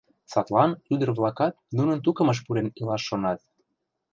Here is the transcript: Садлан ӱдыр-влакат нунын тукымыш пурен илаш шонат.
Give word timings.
Садлан 0.31 0.71
ӱдыр-влакат 0.93 1.53
нунын 1.77 1.99
тукымыш 2.05 2.37
пурен 2.45 2.67
илаш 2.79 3.01
шонат. 3.09 3.39